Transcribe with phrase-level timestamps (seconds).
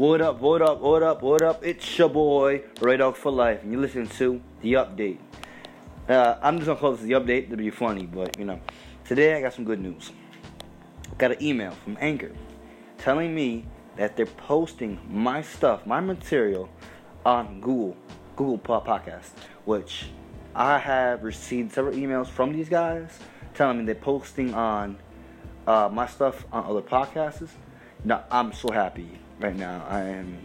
[0.00, 1.62] What up, what up, what up, what up?
[1.62, 5.18] It's your boy, Ray Dog for Life, and you're listening to The Update.
[6.08, 8.58] Uh, I'm just gonna call this The Update to be funny, but you know,
[9.04, 10.10] today I got some good news.
[11.18, 12.32] Got an email from Anchor
[12.96, 13.66] telling me
[13.96, 16.70] that they're posting my stuff, my material,
[17.26, 17.94] on Google,
[18.36, 19.32] Google Podcast,
[19.66, 20.06] which
[20.54, 23.18] I have received several emails from these guys
[23.52, 24.96] telling me they're posting on
[25.66, 27.50] uh, my stuff on other podcasts.
[28.04, 29.84] Now, I'm so happy right now.
[29.88, 30.38] I am,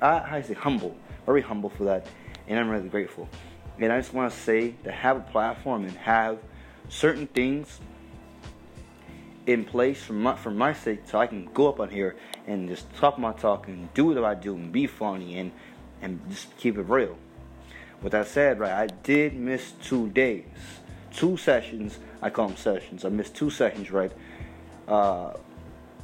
[0.00, 0.96] I, I say humble,
[1.26, 2.06] very humble for that,
[2.48, 3.28] and I'm really grateful.
[3.78, 6.38] And I just want to say to have a platform and have
[6.88, 7.80] certain things
[9.46, 12.68] in place for my for my sake, so I can go up on here and
[12.68, 15.52] just talk my talk and do what I do and be funny and
[16.00, 17.18] and just keep it real.
[18.00, 20.46] With that said, right, I did miss two days,
[21.12, 21.98] two sessions.
[22.22, 23.04] I call them sessions.
[23.04, 24.12] I missed two sessions, right?
[24.88, 25.34] Uh,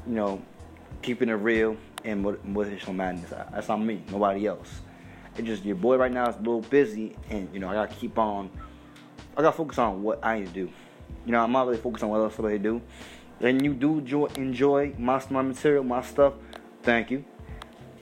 [0.06, 0.42] you know,
[1.02, 3.30] keeping it real and motivational madness.
[3.30, 4.80] That's on me, nobody else.
[5.36, 7.94] It's just your boy right now is a little busy, and you know I gotta
[7.94, 8.50] keep on.
[9.36, 10.70] I gotta focus on what I need to do.
[11.24, 12.82] You know I'm not really focused on what else somebody do.
[13.40, 16.34] And you do enjoy, enjoy my my material, my stuff.
[16.82, 17.24] Thank you.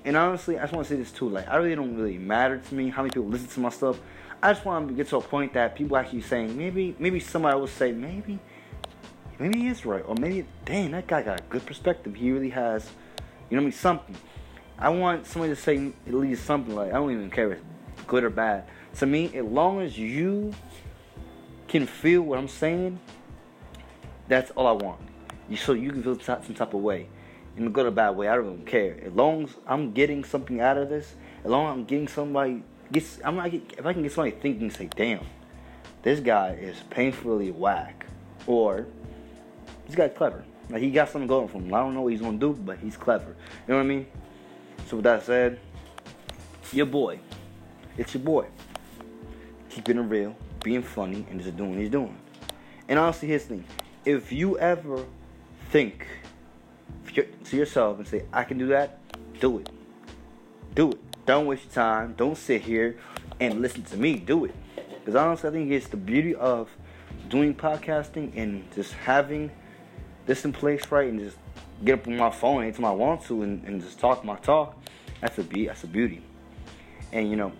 [0.04, 1.28] And honestly, I just want to say this too.
[1.28, 4.00] Like I really don't really matter to me how many people listen to my stuff.
[4.42, 7.58] I just want to get to a point that people actually saying maybe maybe somebody
[7.58, 8.38] will say maybe
[9.38, 12.14] maybe he is right or maybe dang that guy got a good perspective.
[12.14, 12.90] He really has
[13.50, 13.72] you know what I mean?
[13.72, 14.16] Something.
[14.78, 18.02] I want somebody to say at least something like I don't even care if it's
[18.06, 18.64] good or bad.
[18.96, 20.52] To me, as long as you
[21.66, 22.98] can feel what I'm saying,
[24.28, 25.00] that's all I want.
[25.48, 27.08] You so you can feel some type of way,
[27.56, 28.28] in a good or bad way.
[28.28, 28.98] I don't even care.
[29.02, 32.62] As long as I'm getting something out of this, as long as I'm getting somebody
[32.92, 35.26] gets, I'm if I can get somebody thinking, say, damn,
[36.02, 38.06] this guy is painfully whack,
[38.46, 38.86] or
[39.88, 40.44] this guy's clever.
[40.70, 41.74] Like he got something going for him.
[41.74, 43.30] I don't know what he's gonna do, but he's clever.
[43.66, 44.06] You know what I mean?
[44.86, 45.58] So with that said,
[46.72, 47.18] your boy,
[47.96, 48.46] it's your boy.
[49.70, 52.16] Keeping it real, being funny, and just doing what he's doing.
[52.86, 53.64] And honestly, his thing:
[54.04, 55.04] if you ever
[55.70, 56.06] think
[57.44, 58.98] to yourself and say, "I can do that,"
[59.40, 59.70] do it.
[60.74, 60.98] Do it.
[61.24, 62.14] Don't waste your time.
[62.16, 62.98] Don't sit here
[63.40, 64.16] and listen to me.
[64.16, 64.54] Do it.
[64.98, 66.68] Because honestly, I think it's the beauty of
[67.28, 69.50] doing podcasting and just having
[70.28, 71.38] this in place right and just
[71.84, 74.76] get up on my phone anytime I want to and, and just talk my talk,
[75.20, 76.22] that's a be that's a beauty.
[77.12, 77.50] And you know,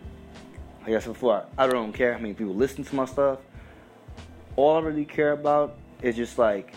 [0.82, 3.38] like I said before, I, don't care how many people listen to my stuff.
[4.54, 6.74] All I really care about is just like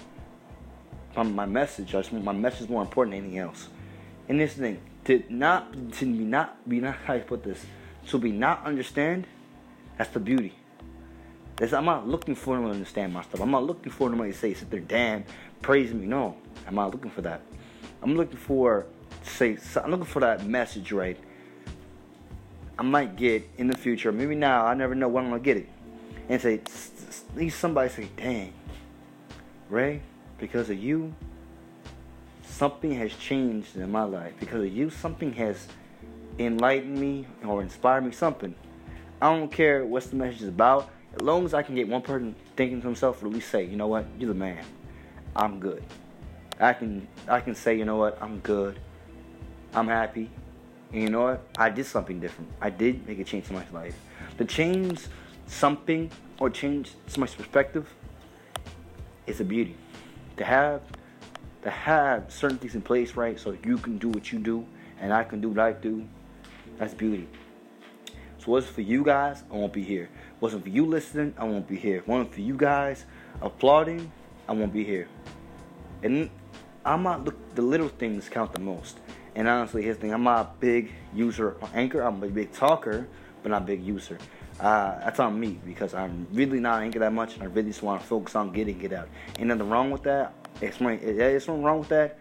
[1.15, 1.93] my, my message.
[1.93, 3.67] I just my message is more important than anything else.
[4.29, 7.65] And this thing to not to be not be not how you put this
[8.07, 9.27] to be not understand.
[9.97, 10.53] That's the beauty.
[11.61, 13.39] I'm not looking for them to understand my stuff.
[13.39, 15.23] I'm not looking for somebody to say, sit there, damn,
[15.61, 16.07] praise me.
[16.07, 16.35] No,
[16.67, 17.41] I'm not looking for that.
[18.01, 18.87] I'm looking for
[19.23, 21.17] say I'm looking for that message, right?
[22.79, 24.65] I might get in the future, maybe now.
[24.65, 25.69] I never know when I'm gonna get it,
[26.29, 28.53] and say, at least somebody say, dang,
[29.69, 30.01] Ray,
[30.39, 31.13] because of you,
[32.43, 34.33] something has changed in my life.
[34.39, 35.67] Because of you, something has
[36.39, 38.11] enlightened me or inspired me.
[38.11, 38.55] Something.
[39.21, 40.89] I don't care what the message is about
[41.21, 43.75] as long as I can get one person thinking to himself, at least say, you
[43.75, 44.65] know what, you're the man.
[45.35, 45.83] I'm good.
[46.59, 48.79] I can I can say, you know what, I'm good.
[49.75, 50.31] I'm happy.
[50.91, 51.43] And you know what?
[51.59, 52.51] I did something different.
[52.59, 53.95] I did make a change in my life.
[54.39, 55.05] To change
[55.45, 57.87] something or change somebody's perspective
[59.27, 59.75] is a beauty.
[60.37, 60.81] To have
[61.61, 64.65] to have certain things in place, right, so you can do what you do
[64.99, 66.03] and I can do what I do,
[66.79, 67.27] that's beauty.
[68.41, 70.09] So what's for you guys, I won't be here.
[70.39, 72.01] Wasn't for you listening, I won't be here.
[72.07, 73.05] Wasn't for you guys
[73.39, 74.11] applauding,
[74.49, 75.07] I won't be here.
[76.01, 76.27] And
[76.83, 78.97] I'm not the, the little things count the most.
[79.35, 82.01] And honestly, here's the thing: I'm not a big user on Anchor.
[82.01, 83.07] I'm a big talker,
[83.43, 84.17] but not a big user.
[84.59, 87.83] Uh, that's on me because I'm really not Anchor that much, and I really just
[87.83, 89.07] want to focus on getting it out.
[89.37, 90.33] Ain't nothing wrong with that.
[90.61, 92.17] It's my, it's nothing wrong with that.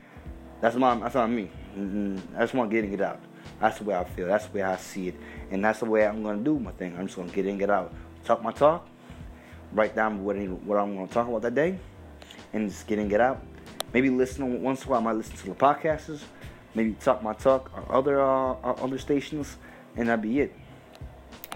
[0.60, 1.50] That's my, that's on me.
[1.75, 2.36] Mm-hmm.
[2.36, 3.20] I just want getting it out.
[3.60, 4.27] That's the way I feel.
[4.27, 5.15] That's the way I see it,
[5.51, 6.97] and that's the way I'm gonna do my thing.
[6.98, 7.92] I'm just gonna get in, get out
[8.24, 8.86] talk my talk,
[9.72, 11.78] write down what, what I'm going to talk about that day,
[12.53, 13.42] and just get in, get out.
[13.92, 15.01] Maybe listen once in a while.
[15.01, 16.22] I might listen to the podcasts,
[16.74, 19.57] maybe talk my talk on other uh, other stations,
[19.97, 20.54] and that'd be it.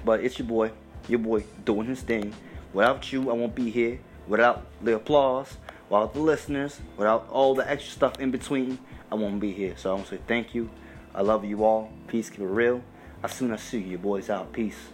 [0.05, 0.73] But it's your boy,
[1.09, 2.35] your boy doing his thing.
[2.73, 4.01] Without you, I won't be here.
[4.27, 5.59] Without the applause,
[5.89, 8.79] without the listeners, without all the extra stuff in between,
[9.12, 9.75] I won't be here.
[9.77, 10.71] So I want to say thank you.
[11.15, 11.91] I love you all.
[12.09, 12.29] Peace.
[12.29, 12.83] Keep it real.
[13.23, 14.53] As soon as I see you, boys out.
[14.53, 14.89] Peace.